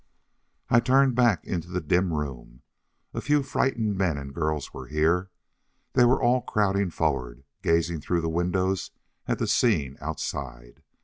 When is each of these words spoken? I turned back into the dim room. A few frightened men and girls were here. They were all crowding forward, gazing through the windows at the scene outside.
I 0.71 0.79
turned 0.79 1.13
back 1.13 1.45
into 1.45 1.67
the 1.69 1.79
dim 1.79 2.11
room. 2.11 2.63
A 3.13 3.21
few 3.21 3.43
frightened 3.43 3.99
men 3.99 4.17
and 4.17 4.33
girls 4.33 4.73
were 4.73 4.87
here. 4.87 5.29
They 5.93 6.05
were 6.05 6.19
all 6.19 6.41
crowding 6.41 6.89
forward, 6.89 7.43
gazing 7.61 8.01
through 8.01 8.21
the 8.21 8.27
windows 8.27 8.89
at 9.27 9.37
the 9.37 9.45
scene 9.45 9.97
outside. 10.01 10.81